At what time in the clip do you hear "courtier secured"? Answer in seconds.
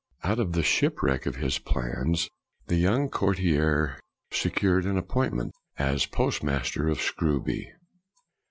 3.07-4.83